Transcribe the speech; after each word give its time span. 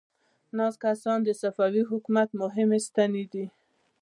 ناست 0.57 0.77
کسان 0.85 1.19
د 1.23 1.29
صفوي 1.41 1.83
حکومت 1.91 2.29
مهمې 2.41 2.79
ستنې 2.87 3.23
دي. 3.31 3.45